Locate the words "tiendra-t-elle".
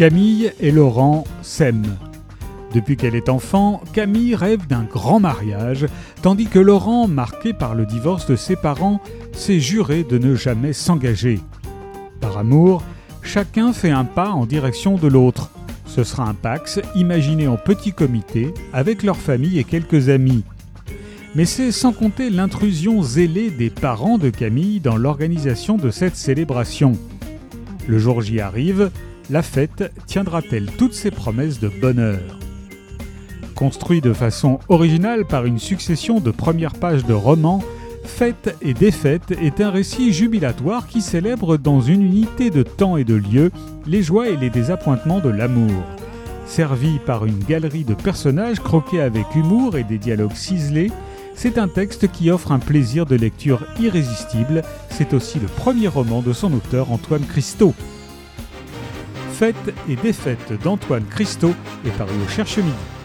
30.06-30.70